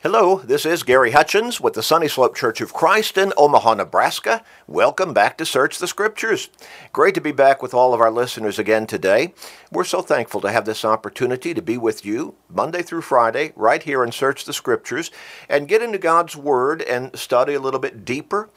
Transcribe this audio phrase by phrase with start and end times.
[0.00, 4.44] Hello, this is Gary Hutchins with the Sunny Slope Church of Christ in Omaha, Nebraska.
[4.68, 6.50] Welcome back to Search the Scriptures.
[6.92, 9.34] Great to be back with all of our listeners again today.
[9.72, 13.82] We're so thankful to have this opportunity to be with you Monday through Friday, right
[13.82, 15.10] here in Search the Scriptures,
[15.48, 18.50] and get into God's Word and study a little bit deeper,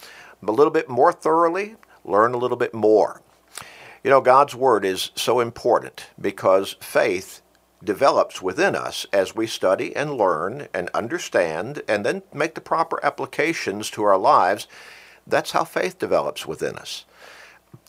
[0.47, 3.23] a little bit more thoroughly, learn a little bit more.
[4.03, 7.40] You know, God's Word is so important because faith
[7.83, 13.03] develops within us as we study and learn and understand and then make the proper
[13.03, 14.67] applications to our lives.
[15.25, 17.05] That's how faith develops within us.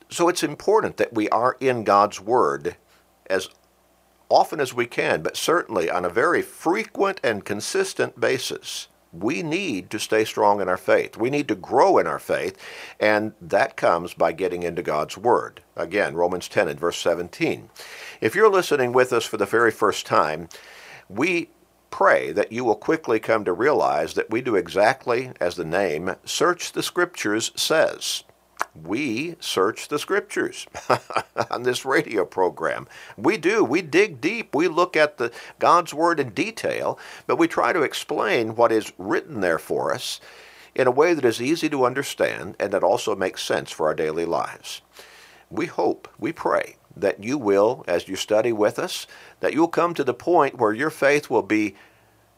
[0.09, 2.77] So it's important that we are in God's Word
[3.29, 3.49] as
[4.29, 8.89] often as we can, but certainly on a very frequent and consistent basis.
[9.13, 11.17] We need to stay strong in our faith.
[11.19, 12.57] We need to grow in our faith,
[12.99, 15.61] and that comes by getting into God's Word.
[15.77, 17.69] Again, Romans 10 and verse 17.
[18.21, 20.49] If you're listening with us for the very first time,
[21.11, 21.51] we
[21.91, 26.17] pray that you will quickly come to realize that we do exactly as the name
[26.25, 28.25] Search the Scriptures says.
[28.75, 30.67] We search the Scriptures
[31.51, 32.89] on this radio program.
[33.17, 33.63] We do.
[33.63, 34.55] We dig deep.
[34.55, 38.93] We look at the God's Word in detail, but we try to explain what is
[38.97, 40.21] written there for us
[40.75, 43.95] in a way that is easy to understand and that also makes sense for our
[43.95, 44.81] daily lives.
[45.51, 49.07] We hope, we pray that you will, as you study with us,
[49.41, 51.75] that you'll come to the point where your faith will be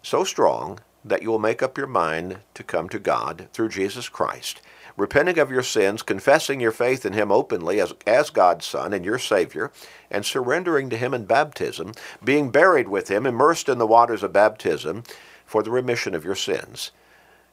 [0.02, 4.08] so strong that you will make up your mind to come to God through Jesus
[4.08, 4.62] Christ,
[4.96, 9.04] repenting of your sins, confessing your faith in Him openly as, as God's Son and
[9.04, 9.70] your Savior,
[10.10, 14.32] and surrendering to Him in baptism, being buried with Him, immersed in the waters of
[14.32, 15.02] baptism
[15.44, 16.90] for the remission of your sins,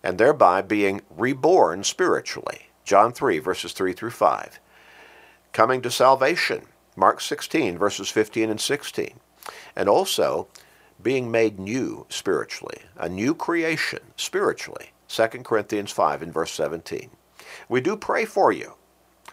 [0.04, 2.68] and thereby being reborn spiritually.
[2.86, 4.60] John 3, verses 3 through 5.
[5.52, 9.20] Coming to salvation Mark 16, verses 15 and 16.
[9.76, 10.48] And also
[11.04, 14.92] being made new spiritually, a new creation spiritually.
[15.08, 17.10] 2 Corinthians 5 and verse 17.
[17.68, 18.74] We do pray for you.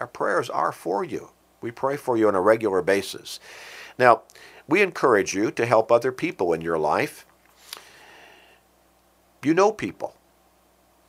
[0.01, 1.31] Our prayers are for you.
[1.61, 3.41] We pray for you on a regular basis.
[3.99, 4.23] Now,
[4.69, 7.27] we encourage you to help other people in your life.
[9.43, 10.15] You know people,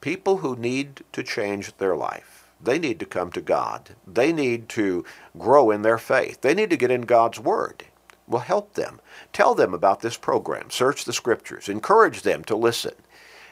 [0.02, 2.48] people who need to change their life.
[2.62, 3.96] They need to come to God.
[4.06, 5.06] They need to
[5.38, 6.42] grow in their faith.
[6.42, 7.86] They need to get in God's Word.
[8.29, 9.01] Well, help them.
[9.34, 10.69] Tell them about this program.
[10.69, 11.67] Search the Scriptures.
[11.67, 12.94] Encourage them to listen.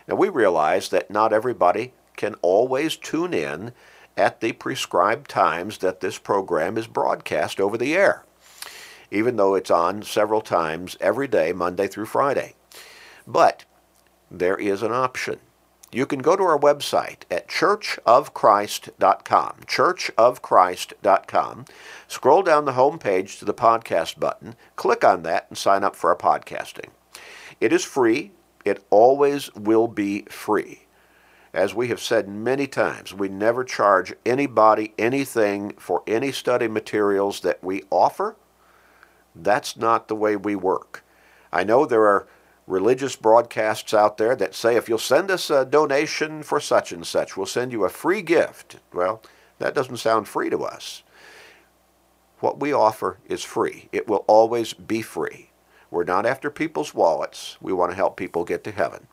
[0.07, 3.73] Now, we realize that not everybody can always tune in
[4.15, 8.23] at the prescribed times that this program is broadcast over the air,
[9.11, 12.53] even though it's on several times every day, Monday through Friday.
[13.25, 13.65] But
[14.29, 15.39] there is an option
[15.91, 21.65] you can go to our website at churchofchrist.com, churchofchrist.com,
[22.07, 25.95] scroll down the home page to the podcast button, click on that, and sign up
[25.95, 26.89] for our podcasting.
[27.61, 28.31] It is free.
[28.65, 30.81] It always will be free.
[31.53, 37.39] As we have said many times, we never charge anybody anything for any study materials
[37.39, 38.35] that we offer.
[39.33, 41.03] That's not the way we work.
[41.51, 42.27] I know there are
[42.67, 47.07] religious broadcasts out there that say if you'll send us a donation for such and
[47.07, 48.77] such, we'll send you a free gift.
[48.93, 49.23] Well,
[49.59, 51.01] that doesn't sound free to us.
[52.39, 53.89] What we offer is free.
[53.91, 55.49] It will always be free.
[55.89, 57.57] We're not after people's wallets.
[57.61, 59.07] We want to help people get to heaven.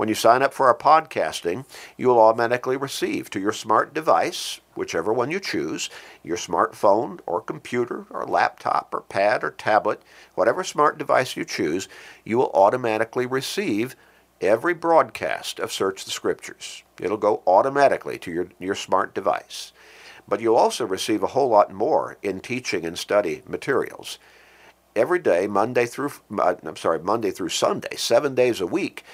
[0.00, 1.66] When you sign up for our podcasting,
[1.98, 5.90] you will automatically receive to your smart device, whichever one you choose,
[6.22, 10.00] your smartphone or computer or laptop or pad or tablet,
[10.34, 11.86] whatever smart device you choose,
[12.24, 13.94] you will automatically receive
[14.40, 16.82] every broadcast of Search the Scriptures.
[16.98, 19.74] It'll go automatically to your, your smart device.
[20.26, 24.18] But you'll also receive a whole lot more in teaching and study materials.
[24.96, 29.04] Every day, Monday through uh, I'm sorry, Monday through Sunday, 7 days a week,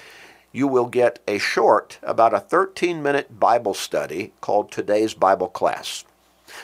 [0.51, 6.05] you will get a short, about a 13 minute Bible study called Today's Bible Class.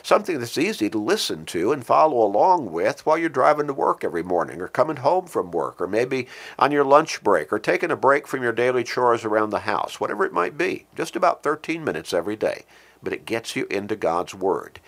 [0.02, 4.04] Something that's easy to listen to and follow along with while you're driving to work
[4.04, 6.28] every morning, or coming home from work, or maybe
[6.58, 10.00] on your lunch break, or taking a break from your daily chores around the house,
[10.00, 10.86] whatever it might be.
[10.96, 12.64] Just about 13 minutes every day.
[13.04, 14.80] But it gets you into God's Word.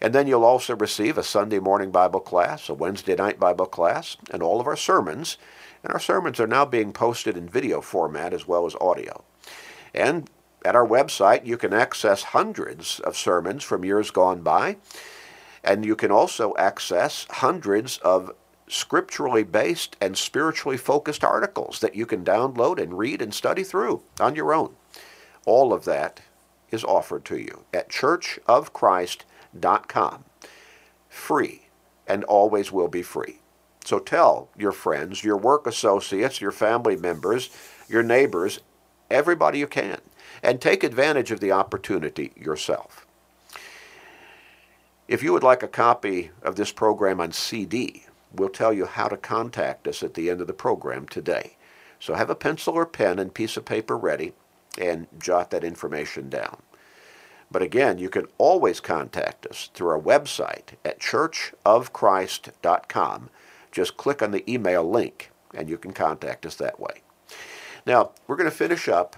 [0.00, 4.16] And then you'll also receive a Sunday morning Bible class, a Wednesday night Bible class,
[4.32, 5.38] and all of our sermons
[5.82, 9.24] and our sermons are now being posted in video format as well as audio.
[9.94, 10.30] And
[10.64, 14.76] at our website, you can access hundreds of sermons from years gone by,
[15.64, 18.32] and you can also access hundreds of
[18.68, 24.02] scripturally based and spiritually focused articles that you can download and read and study through
[24.18, 24.74] on your own.
[25.44, 26.20] All of that
[26.70, 30.24] is offered to you at churchofchrist.com.
[31.08, 31.62] Free
[32.06, 33.41] and always will be free.
[33.84, 37.50] So tell your friends, your work associates, your family members,
[37.88, 38.60] your neighbors,
[39.10, 40.00] everybody you can,
[40.42, 43.06] and take advantage of the opportunity yourself.
[45.08, 49.08] If you would like a copy of this program on CD, we'll tell you how
[49.08, 51.56] to contact us at the end of the program today.
[52.00, 54.32] So have a pencil or pen and piece of paper ready
[54.78, 56.62] and jot that information down.
[57.50, 63.30] But again, you can always contact us through our website at churchofchrist.com.
[63.72, 67.02] Just click on the email link and you can contact us that way.
[67.84, 69.16] Now, we're going to finish up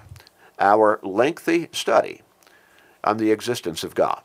[0.59, 2.23] our lengthy study
[3.03, 4.23] on the existence of God.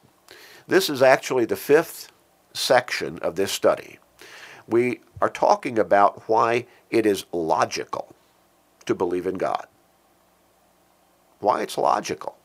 [0.67, 2.11] This is actually the fifth
[2.53, 3.99] section of this study.
[4.67, 8.15] We are talking about why it is logical
[8.85, 9.67] to believe in God.
[11.39, 12.39] Why it's logical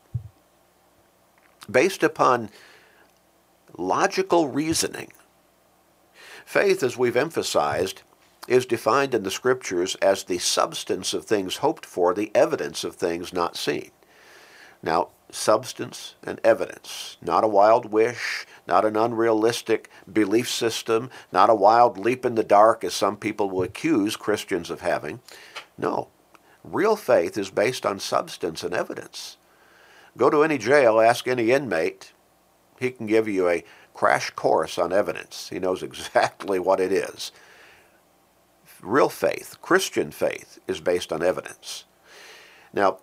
[1.69, 2.49] based upon
[3.77, 5.11] logical reasoning.
[6.45, 8.03] Faith, as we've emphasized,
[8.47, 12.95] is defined in the scriptures as the substance of things hoped for, the evidence of
[12.95, 13.89] things not seen.
[14.83, 21.55] Now, substance and evidence, not a wild wish, not an unrealistic belief system, not a
[21.55, 25.19] wild leap in the dark as some people will accuse Christians of having.
[25.77, 26.09] No,
[26.63, 29.37] real faith is based on substance and evidence.
[30.15, 32.13] Go to any jail, ask any inmate.
[32.79, 33.63] He can give you a
[33.95, 35.49] crash course on evidence.
[35.49, 37.31] He knows exactly what it is.
[38.81, 41.85] Real faith, Christian faith, is based on evidence.
[42.73, 42.99] Now,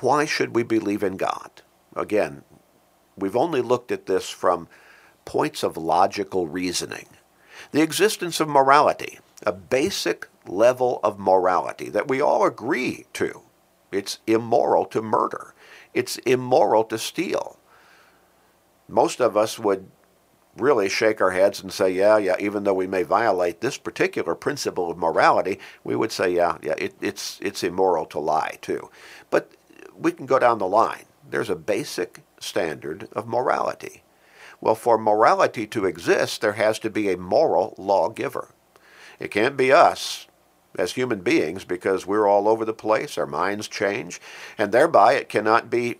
[0.00, 1.62] why should we believe in God?
[1.94, 2.42] Again,
[3.16, 4.66] we've only looked at this from
[5.24, 7.06] points of logical reasoning.
[7.70, 13.42] The existence of morality, a basic level of morality that we all agree to.
[13.92, 15.54] It's immoral to murder
[15.94, 17.56] it's immoral to steal.
[18.88, 19.86] Most of us would
[20.56, 24.34] really shake our heads and say, yeah, yeah, even though we may violate this particular
[24.34, 28.90] principle of morality, we would say, yeah, yeah, it, it's, it's immoral to lie too.
[29.30, 29.50] But
[29.96, 31.04] we can go down the line.
[31.28, 34.02] There's a basic standard of morality.
[34.60, 38.48] Well, for morality to exist, there has to be a moral lawgiver.
[39.18, 40.26] It can't be us
[40.76, 44.20] as human beings because we're all over the place, our minds change,
[44.58, 45.98] and thereby it cannot be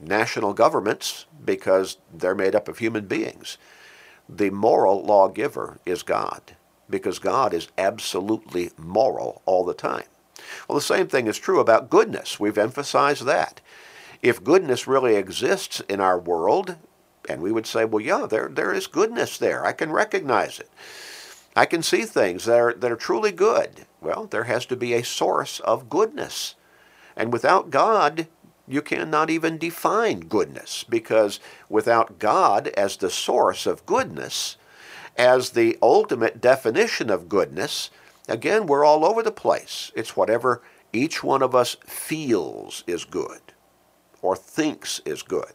[0.00, 3.58] national governments because they're made up of human beings.
[4.34, 6.56] The moral lawgiver is God
[6.88, 10.04] because God is absolutely moral all the time.
[10.66, 12.40] Well, the same thing is true about goodness.
[12.40, 13.60] We've emphasized that.
[14.22, 16.76] If goodness really exists in our world,
[17.28, 19.66] and we would say, well, yeah, there, there is goodness there.
[19.66, 20.70] I can recognize it.
[21.54, 23.86] I can see things that are, that are truly good.
[24.00, 26.54] Well, there has to be a source of goodness.
[27.16, 28.28] And without God,
[28.68, 34.56] you cannot even define goodness because without God as the source of goodness,
[35.16, 37.90] as the ultimate definition of goodness,
[38.28, 39.90] again, we're all over the place.
[39.94, 40.62] It's whatever
[40.92, 43.40] each one of us feels is good
[44.20, 45.52] or thinks is good.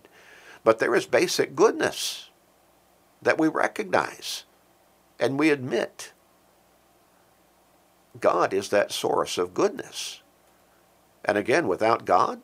[0.63, 2.29] But there is basic goodness
[3.21, 4.43] that we recognize
[5.19, 6.13] and we admit
[8.19, 10.21] God is that source of goodness.
[11.23, 12.41] And again, without God,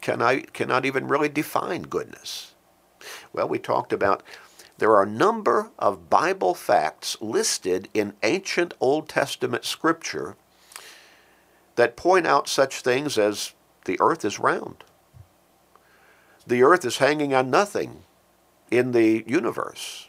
[0.00, 2.54] can I cannot even really define goodness.
[3.32, 4.22] Well, we talked about
[4.78, 10.36] there are a number of Bible facts listed in ancient Old Testament scripture
[11.76, 13.54] that point out such things as
[13.84, 14.84] the earth is round.
[16.46, 18.04] The earth is hanging on nothing
[18.70, 20.08] in the universe.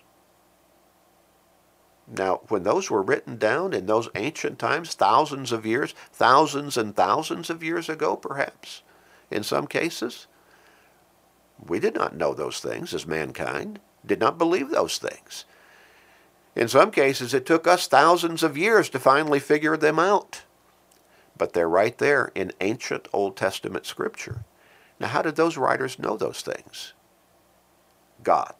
[2.07, 6.95] Now, when those were written down in those ancient times, thousands of years, thousands and
[6.95, 8.81] thousands of years ago, perhaps,
[9.31, 10.27] in some cases,
[11.65, 15.45] we did not know those things as mankind, did not believe those things.
[16.55, 20.43] In some cases, it took us thousands of years to finally figure them out.
[21.37, 24.43] But they're right there in ancient Old Testament scripture.
[24.99, 26.93] Now, how did those writers know those things?
[28.23, 28.55] God.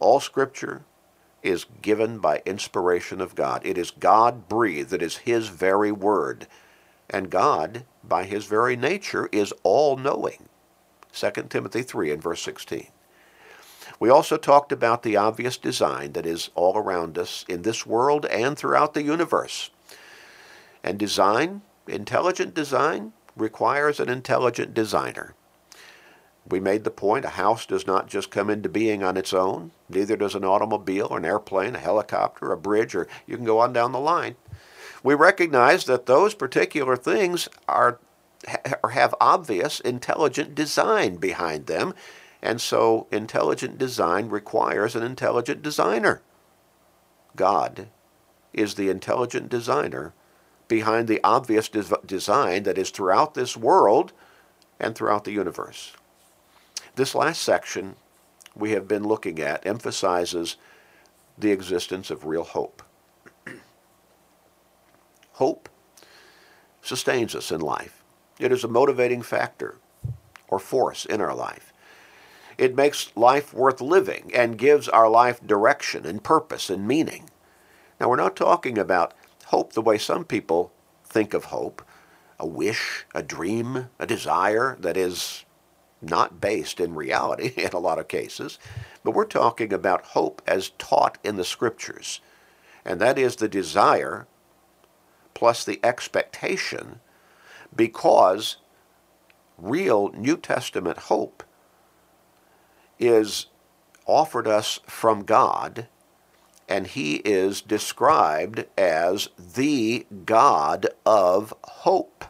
[0.00, 0.82] All scripture
[1.42, 3.64] is given by inspiration of God.
[3.64, 6.46] It is God breathed, it is His very word.
[7.10, 10.48] And God, by His very nature, is all knowing.
[11.12, 12.86] 2 Timothy 3 and verse 16.
[13.98, 18.24] We also talked about the obvious design that is all around us in this world
[18.26, 19.70] and throughout the universe.
[20.82, 25.34] And design, intelligent design, requires an intelligent designer.
[26.48, 29.72] We made the point a house does not just come into being on its own,
[29.88, 33.72] neither does an automobile, an airplane, a helicopter, a bridge, or you can go on
[33.72, 34.36] down the line.
[35.02, 37.98] We recognize that those particular things are
[38.82, 41.94] or have obvious intelligent design behind them,
[42.40, 46.22] and so intelligent design requires an intelligent designer.
[47.36, 47.88] God
[48.52, 50.14] is the intelligent designer
[50.68, 54.12] behind the obvious des- design that is throughout this world
[54.78, 55.92] and throughout the universe.
[56.96, 57.96] This last section
[58.54, 60.56] we have been looking at emphasizes
[61.38, 62.82] the existence of real hope.
[65.40, 65.70] Hope
[66.82, 68.04] sustains us in life.
[68.38, 69.78] It is a motivating factor
[70.48, 71.72] or force in our life.
[72.58, 77.30] It makes life worth living and gives our life direction and purpose and meaning.
[77.98, 79.14] Now, we're not talking about
[79.46, 80.72] hope the way some people
[81.04, 81.82] think of hope
[82.38, 85.46] a wish, a dream, a desire that is
[86.02, 88.58] not based in reality in a lot of cases,
[89.02, 92.20] but we're talking about hope as taught in the scriptures.
[92.84, 94.26] And that is the desire
[95.40, 97.00] plus the expectation
[97.74, 98.58] because
[99.56, 101.42] real New Testament hope
[102.98, 103.46] is
[104.04, 105.86] offered us from God
[106.68, 112.26] and he is described as the God of hope.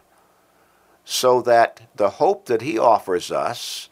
[1.05, 3.89] So that the hope that he offers us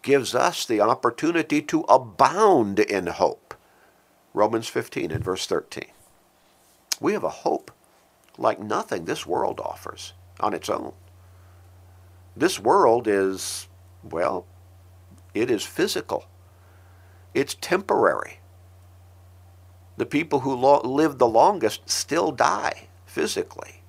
[0.00, 3.52] gives us the opportunity to abound in hope.
[4.32, 5.84] Romans 15 and verse 13.
[7.00, 7.70] We have a hope
[8.38, 10.92] like nothing this world offers on its own.
[12.36, 13.68] This world is,
[14.02, 14.46] well,
[15.34, 16.26] it is physical.
[17.34, 18.40] It's temporary
[19.96, 23.82] the people who live the longest still die physically.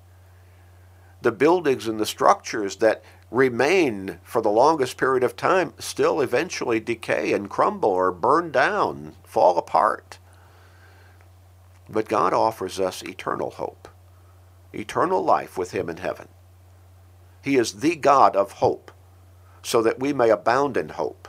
[1.20, 6.80] The buildings and the structures that remain for the longest period of time still eventually
[6.80, 10.18] decay and crumble or burn down, fall apart.
[11.88, 13.88] But God offers us eternal hope,
[14.72, 16.28] eternal life with Him in heaven.
[17.42, 18.90] He is the God of hope,
[19.62, 21.28] so that we may abound in hope.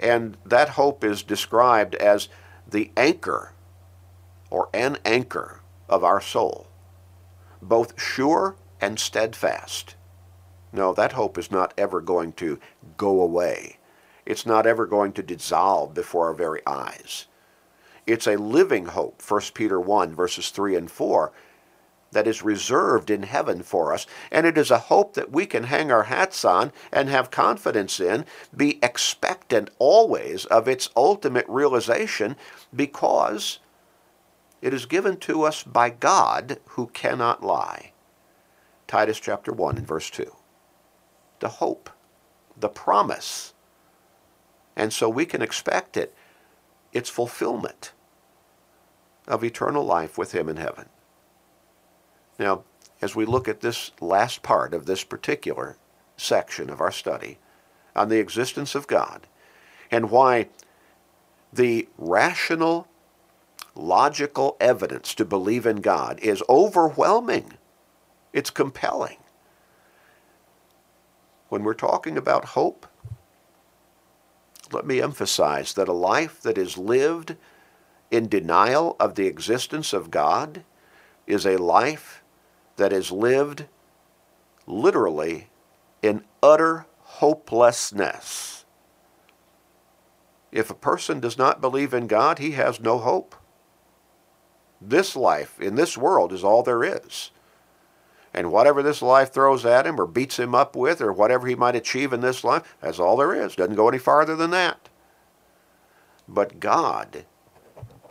[0.00, 2.28] And that hope is described as
[2.66, 3.52] the anchor
[4.50, 6.68] or an anchor of our soul,
[7.60, 9.96] both sure and steadfast.
[10.72, 12.58] No, that hope is not ever going to
[12.96, 13.78] go away.
[14.24, 17.26] It's not ever going to dissolve before our very eyes.
[18.06, 21.32] It's a living hope, 1 Peter 1, verses 3 and 4,
[22.12, 24.06] that is reserved in heaven for us.
[24.30, 27.98] And it is a hope that we can hang our hats on and have confidence
[27.98, 28.24] in,
[28.56, 32.36] be expectant always of its ultimate realization
[32.74, 33.58] because
[34.62, 37.92] it is given to us by God who cannot lie.
[38.86, 40.32] Titus chapter 1 and verse 2.
[41.40, 41.90] The hope,
[42.56, 43.52] the promise.
[44.76, 46.14] And so we can expect it,
[46.92, 47.92] its fulfillment
[49.26, 50.88] of eternal life with Him in heaven.
[52.38, 52.64] Now,
[53.02, 55.76] as we look at this last part of this particular
[56.16, 57.38] section of our study
[57.94, 59.26] on the existence of God
[59.90, 60.48] and why
[61.52, 62.88] the rational,
[63.74, 67.54] logical evidence to believe in God is overwhelming,
[68.32, 69.18] it's compelling.
[71.48, 72.86] When we're talking about hope,
[74.72, 77.36] let me emphasize that a life that is lived
[78.10, 80.64] in denial of the existence of God
[81.26, 82.22] is a life
[82.76, 83.64] that is lived
[84.66, 85.48] literally
[86.02, 88.64] in utter hopelessness.
[90.52, 93.34] If a person does not believe in God, he has no hope.
[94.80, 97.30] This life in this world is all there is.
[98.32, 101.54] And whatever this life throws at him or beats him up with or whatever he
[101.54, 103.56] might achieve in this life, that's all there is.
[103.56, 104.90] Doesn't go any farther than that.
[106.28, 107.24] But God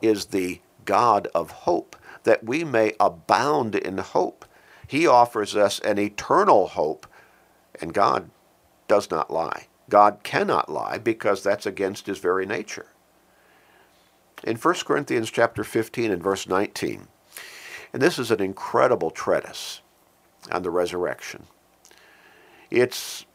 [0.01, 4.45] is the God of hope, that we may abound in hope.
[4.87, 7.07] He offers us an eternal hope,
[7.81, 8.29] and God
[8.87, 9.67] does not lie.
[9.89, 12.87] God cannot lie because that's against his very nature.
[14.43, 17.07] In 1 Corinthians chapter 15 and verse 19,
[17.93, 19.81] and this is an incredible treatise
[20.51, 21.45] on the resurrection.
[22.69, 23.25] It's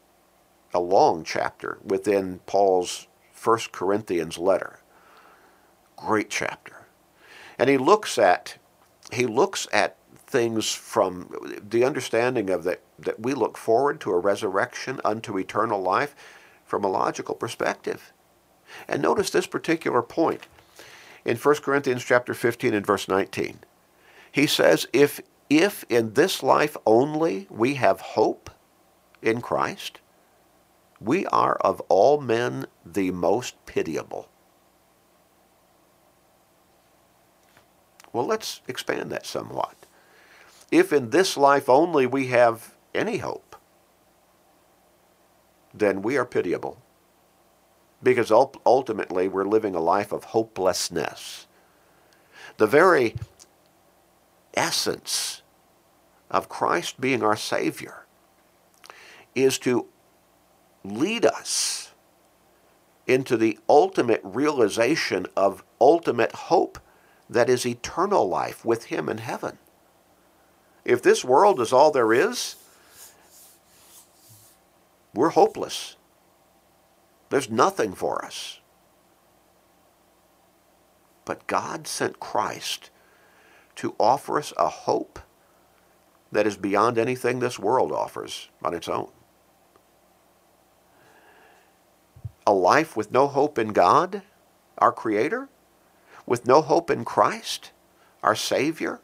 [0.73, 3.07] a long chapter within Paul's
[3.43, 4.80] 1 Corinthians letter.
[6.05, 6.87] Great chapter.
[7.59, 8.57] And he looks at
[9.11, 11.29] he looks at things from
[11.69, 16.15] the understanding of that, that we look forward to a resurrection unto eternal life
[16.63, 18.13] from a logical perspective.
[18.87, 20.47] And notice this particular point
[21.25, 23.59] in 1 Corinthians chapter 15 and verse 19.
[24.31, 28.49] He says, if, if in this life only we have hope
[29.21, 29.99] in Christ,
[31.01, 34.30] we are of all men the most pitiable.
[38.13, 39.75] Well, let's expand that somewhat
[40.71, 43.57] if in this life only we have any hope,
[45.73, 46.81] then we are pitiable.
[48.01, 51.45] Because ultimately we're living a life of hopelessness.
[52.57, 53.15] The very
[54.55, 55.43] essence
[56.31, 58.05] of Christ being our Savior
[59.35, 59.87] is to
[60.83, 61.91] lead us
[63.05, 66.79] into the ultimate realization of ultimate hope
[67.31, 69.57] that is eternal life with Him in heaven.
[70.83, 72.57] If this world is all there is,
[75.13, 75.95] we're hopeless.
[77.29, 78.59] There's nothing for us.
[81.23, 82.89] But God sent Christ
[83.75, 85.19] to offer us a hope
[86.33, 89.09] that is beyond anything this world offers on its own.
[92.45, 94.23] A life with no hope in God,
[94.77, 95.47] our Creator,
[96.31, 97.71] with no hope in Christ,
[98.23, 99.01] our Savior,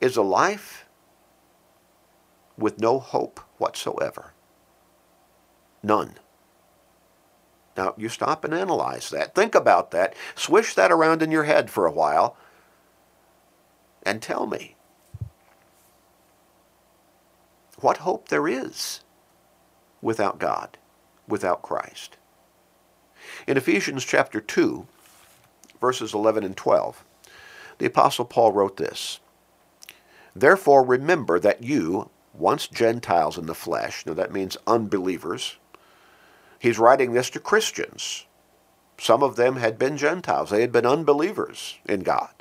[0.00, 0.86] is a life
[2.56, 4.32] with no hope whatsoever.
[5.82, 6.20] None.
[7.76, 9.34] Now, you stop and analyze that.
[9.34, 10.14] Think about that.
[10.36, 12.36] Swish that around in your head for a while
[14.04, 14.76] and tell me
[17.80, 19.00] what hope there is
[20.00, 20.78] without God,
[21.26, 22.18] without Christ.
[23.48, 24.86] In Ephesians chapter 2,
[25.80, 27.04] verses 11 and 12,
[27.78, 29.20] the Apostle Paul wrote this
[30.34, 35.56] Therefore remember that you, once Gentiles in the flesh, now that means unbelievers,
[36.58, 38.26] he's writing this to Christians.
[38.98, 42.39] Some of them had been Gentiles, they had been unbelievers in God.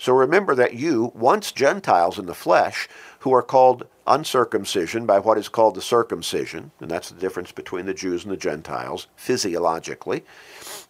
[0.00, 2.88] So remember that you, once Gentiles in the flesh,
[3.18, 7.84] who are called uncircumcision by what is called the circumcision, and that's the difference between
[7.84, 10.24] the Jews and the Gentiles, physiologically,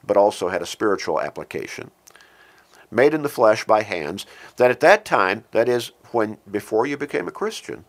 [0.06, 1.90] but also had a spiritual application,
[2.88, 4.26] made in the flesh by hands,
[4.58, 7.84] that at that time, that is, when before you became a Christian,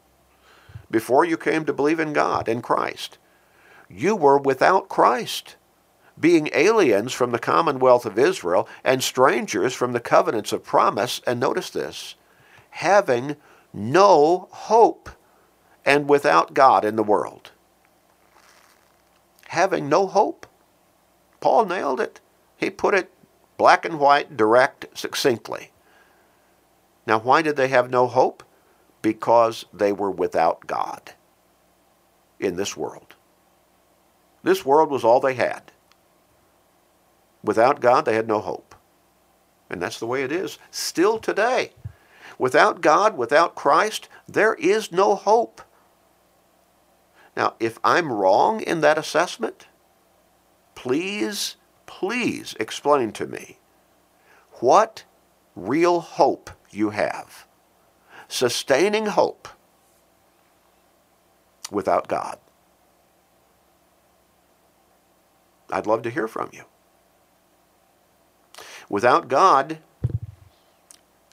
[0.90, 3.20] before you came to believe in God, in Christ,
[3.88, 5.56] you were without Christ
[6.20, 11.40] being aliens from the commonwealth of Israel and strangers from the covenants of promise, and
[11.40, 12.16] notice this,
[12.72, 13.36] having
[13.74, 15.10] no hope
[15.86, 17.52] and without God in the world.
[19.48, 20.46] Having no hope.
[21.40, 22.20] Paul nailed it.
[22.56, 23.12] He put it
[23.58, 25.72] black and white, direct, succinctly.
[27.06, 28.44] Now, why did they have no hope?
[29.02, 31.14] Because they were without God
[32.40, 33.16] in this world.
[34.44, 35.72] This world was all they had.
[37.44, 38.76] Without God, they had no hope.
[39.70, 41.72] And that's the way it is still today.
[42.38, 45.62] Without God, without Christ, there is no hope.
[47.36, 49.68] Now, if I'm wrong in that assessment,
[50.76, 53.58] please, please explain to me
[54.60, 55.04] what
[55.56, 57.46] real hope you have.
[58.28, 59.48] Sustaining hope
[61.70, 62.38] without God.
[65.72, 66.64] I'd love to hear from you.
[68.92, 69.78] Without God,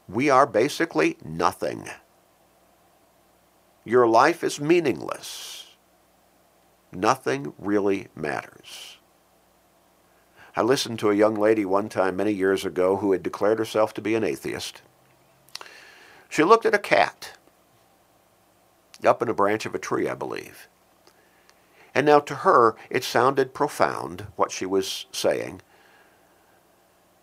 [0.09, 1.88] we are basically nothing.
[3.85, 5.75] Your life is meaningless.
[6.92, 8.99] Nothing really matters.
[10.55, 13.92] I listened to a young lady one time many years ago who had declared herself
[13.94, 14.83] to be an atheist.
[16.29, 17.33] She looked at a cat
[19.05, 20.68] up in a branch of a tree, I believe.
[21.92, 25.61] And now to her, it sounded profound, what she was saying.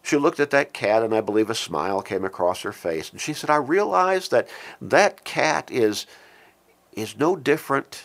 [0.06, 3.12] She looked at that cat, and I believe a smile came across her face.
[3.12, 4.48] And she said, I realize that
[4.80, 6.06] that cat is,
[6.94, 8.04] is no different.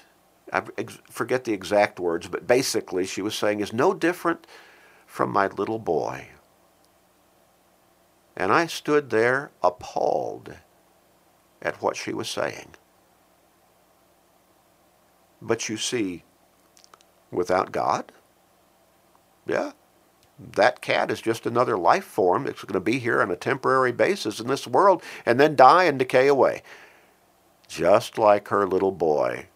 [0.50, 0.62] I
[1.10, 4.46] forget the exact words, but basically she was saying, is no different
[5.06, 6.28] from my little boy.
[8.34, 10.54] And I stood there appalled
[11.60, 12.76] at what she was saying.
[15.42, 16.24] But you see,
[17.30, 18.10] without God,
[19.46, 19.72] yeah,
[20.52, 23.92] that cat is just another life form that's going to be here on a temporary
[23.92, 26.62] basis in this world and then die and decay away.
[27.68, 29.46] Just like her little boy,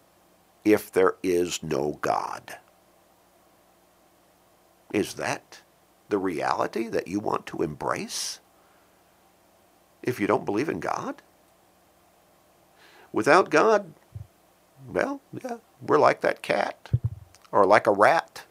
[0.63, 2.57] if there is no God.
[4.93, 5.61] Is that
[6.09, 8.39] the reality that you want to embrace?
[10.03, 11.21] If you don't believe in God?
[13.11, 13.93] Without God,
[14.87, 16.91] well, yeah, we're like that cat,
[17.51, 18.43] or like a rat,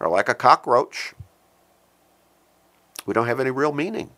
[0.00, 1.14] or like a cockroach.
[3.06, 4.10] We don't have any real meaning.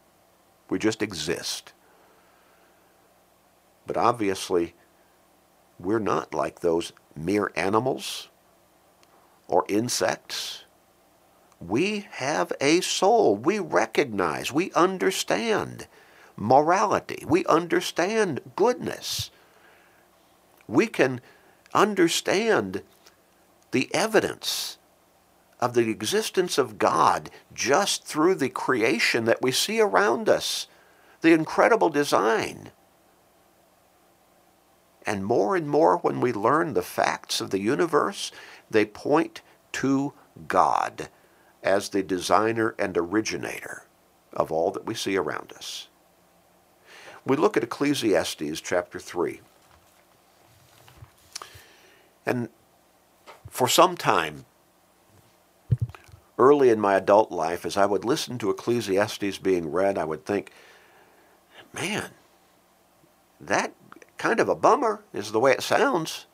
[0.70, 1.72] We just exist.
[3.87, 4.74] But obviously,
[5.79, 8.29] we're not like those mere animals
[9.46, 10.64] or insects.
[11.61, 13.37] We have a soul.
[13.37, 15.87] We recognize, we understand
[16.37, 17.24] morality.
[17.27, 19.31] We understand goodness.
[20.66, 21.20] We can
[21.74, 22.83] understand
[23.72, 24.78] the evidence
[25.61, 30.66] of the existence of God just through the creation that we see around us
[31.21, 32.71] the incredible design.
[35.05, 38.31] And more and more when we learn the facts of the universe,
[38.71, 39.40] they point
[39.73, 40.12] to
[40.47, 41.09] God
[41.62, 43.85] as the designer and originator
[44.33, 45.88] of all that we see around us.
[47.25, 49.40] We look at Ecclesiastes chapter 3.
[52.25, 52.49] And
[53.49, 54.44] for some time,
[56.38, 60.24] early in my adult life, as I would listen to Ecclesiastes being read, I would
[60.24, 60.53] think,
[61.72, 62.11] man,
[63.40, 63.74] that
[64.16, 66.27] kind of a bummer is the way it sounds.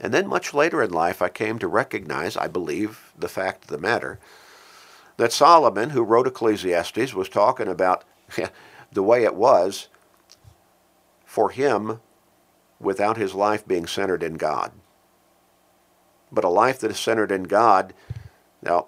[0.00, 3.70] And then much later in life, I came to recognize, I believe, the fact of
[3.70, 4.18] the matter,
[5.16, 8.04] that Solomon, who wrote Ecclesiastes, was talking about
[8.92, 9.88] the way it was
[11.24, 12.00] for him
[12.80, 14.72] without his life being centered in God.
[16.30, 17.92] But a life that is centered in God,
[18.62, 18.86] now,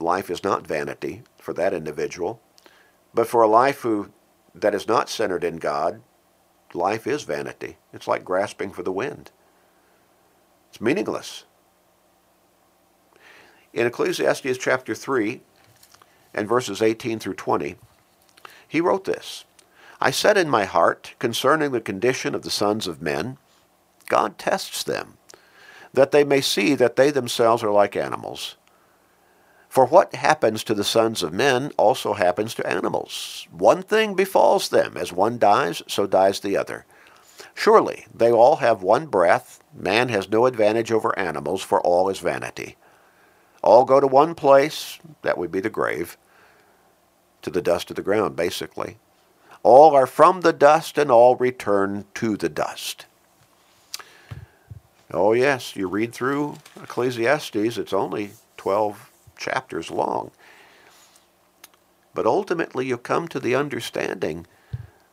[0.00, 2.40] life is not vanity for that individual,
[3.14, 4.10] but for a life who
[4.54, 6.02] that is not centered in God,
[6.72, 7.76] life is vanity.
[7.92, 9.30] It's like grasping for the wind.
[10.70, 11.44] It's meaningless.
[13.72, 15.40] In Ecclesiastes chapter 3
[16.32, 17.76] and verses 18 through 20,
[18.66, 19.44] he wrote this
[20.00, 23.38] I said in my heart concerning the condition of the sons of men,
[24.08, 25.16] God tests them,
[25.92, 28.56] that they may see that they themselves are like animals.
[29.76, 33.46] For what happens to the sons of men also happens to animals.
[33.50, 36.86] One thing befalls them, as one dies, so dies the other.
[37.54, 39.62] Surely they all have one breath.
[39.74, 42.76] Man has no advantage over animals, for all is vanity.
[43.62, 46.16] All go to one place, that would be the grave,
[47.42, 48.96] to the dust of the ground, basically.
[49.62, 53.04] All are from the dust, and all return to the dust.
[55.12, 60.30] Oh, yes, you read through Ecclesiastes, it's only 12 chapters long.
[62.14, 64.46] But ultimately, you come to the understanding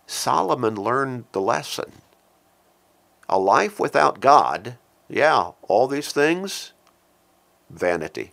[0.08, 1.92] Solomon learned the lesson.
[3.30, 4.78] A life without God,
[5.10, 6.74] yeah, all these things,
[7.70, 8.32] vanity.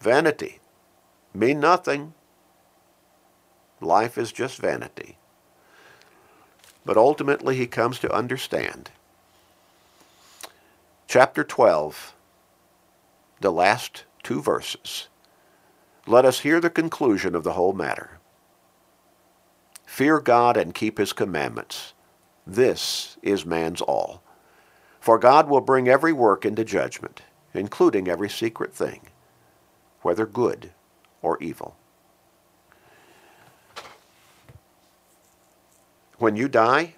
[0.00, 0.60] Vanity.
[1.34, 2.14] Mean nothing.
[3.80, 5.18] Life is just vanity.
[6.84, 8.90] But ultimately, he comes to understand.
[11.06, 12.14] Chapter 12,
[13.40, 15.08] the last two verses.
[16.06, 18.18] Let us hear the conclusion of the whole matter.
[19.84, 21.92] Fear God and keep his commandments.
[22.46, 24.22] This is man's all.
[25.00, 29.08] For God will bring every work into judgment, including every secret thing,
[30.02, 30.72] whether good
[31.20, 31.76] or evil.
[36.18, 36.94] When you die,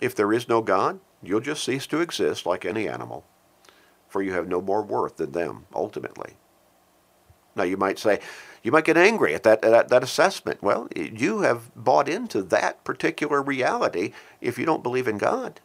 [0.00, 3.24] if there is no God, you'll just cease to exist like any animal
[4.16, 6.38] for you have no more worth than them, ultimately.
[7.54, 8.20] Now, you might say,
[8.62, 10.62] you might get angry at that, at that assessment.
[10.62, 15.60] Well, you have bought into that particular reality if you don't believe in God.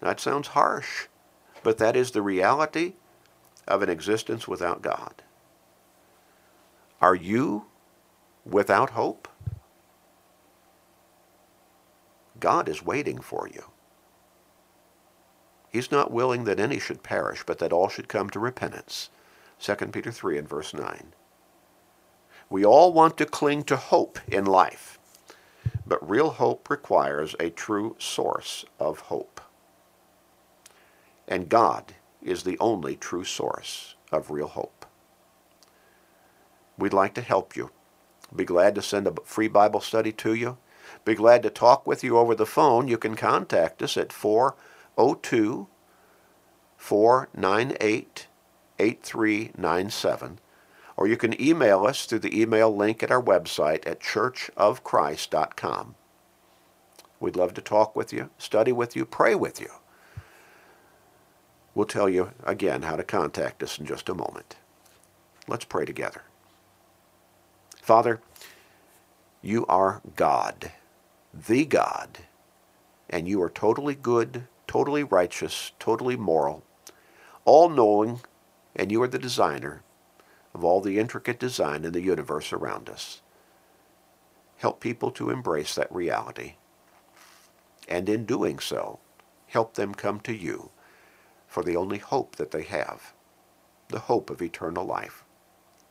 [0.00, 1.08] That sounds harsh,
[1.64, 2.92] but that is the reality
[3.66, 5.24] of an existence without God.
[7.00, 7.66] Are you
[8.44, 9.26] without hope?
[12.38, 13.64] God is waiting for you.
[15.76, 19.10] He's not willing that any should perish, but that all should come to repentance.
[19.60, 21.12] 2 Peter 3 and verse 9.
[22.48, 24.98] We all want to cling to hope in life,
[25.86, 29.38] but real hope requires a true source of hope.
[31.28, 34.86] And God is the only true source of real hope.
[36.78, 37.70] We'd like to help you.
[38.34, 40.56] Be glad to send a free Bible study to you.
[41.04, 42.88] Be glad to talk with you over the phone.
[42.88, 44.54] You can contact us at 4
[44.96, 45.68] 02
[46.76, 48.26] 498
[48.78, 50.38] 8397.
[50.96, 55.94] Or you can email us through the email link at our website at churchofchrist.com.
[57.20, 59.70] We'd love to talk with you, study with you, pray with you.
[61.74, 64.56] We'll tell you again how to contact us in just a moment.
[65.46, 66.22] Let's pray together.
[67.82, 68.20] Father,
[69.42, 70.72] you are God,
[71.32, 72.18] the God,
[73.08, 76.64] and you are totally good, totally righteous, totally moral,
[77.44, 78.20] all knowing,
[78.74, 79.82] and you are the designer
[80.54, 83.20] of all the intricate design in the universe around us.
[84.58, 86.54] Help people to embrace that reality.
[87.88, 88.98] And in doing so,
[89.46, 90.70] help them come to you
[91.46, 93.12] for the only hope that they have,
[93.88, 95.24] the hope of eternal life,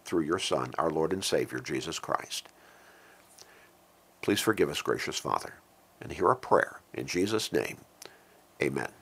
[0.04, 2.50] through your Son, our Lord and Savior, Jesus Christ.
[4.22, 5.56] Please forgive us, gracious Father,
[6.02, 7.78] and hear our prayer in Jesus' name.
[8.64, 8.90] Amen.